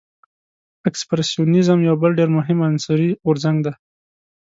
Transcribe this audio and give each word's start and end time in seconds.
اکسپرسیونیزم 0.87 1.79
یو 1.87 1.95
بل 2.01 2.11
ډیر 2.19 2.29
مهم 2.37 2.57
هنري 2.65 3.09
غورځنګ 3.25 3.57
دی. 3.65 3.73